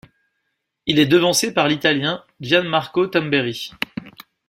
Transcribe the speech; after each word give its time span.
Il 0.87 0.97
est 0.97 1.05
devancé 1.05 1.53
par 1.53 1.67
l'Italien 1.67 2.23
Gianmarco 2.39 3.05
Tamberi. 3.05 3.69